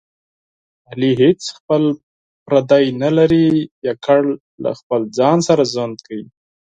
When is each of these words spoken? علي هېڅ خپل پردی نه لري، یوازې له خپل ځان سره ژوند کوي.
علي 0.91 1.11
هېڅ 1.21 1.41
خپل 1.57 1.83
پردی 2.45 2.85
نه 3.03 3.09
لري، 3.17 3.47
یوازې 3.87 4.19
له 4.63 4.71
خپل 4.79 5.01
ځان 5.17 5.37
سره 5.47 5.63
ژوند 5.73 5.97
کوي. 6.05 6.25